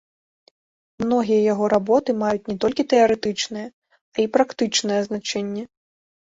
[1.03, 3.67] Многія яго работы маюць не толькі тэарэтычнае,
[4.03, 5.63] а і практычнае значэнне.